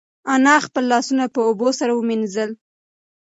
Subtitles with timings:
[0.33, 2.49] انا خپل لاسونه په اوبو سره ومینځل.